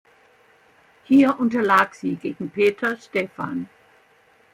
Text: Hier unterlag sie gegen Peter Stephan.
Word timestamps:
Hier 1.03 1.39
unterlag 1.39 1.93
sie 1.93 2.15
gegen 2.15 2.49
Peter 2.49 2.97
Stephan. 2.97 3.69